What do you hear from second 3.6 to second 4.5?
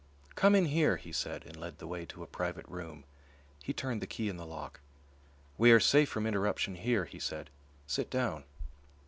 He turned the key in the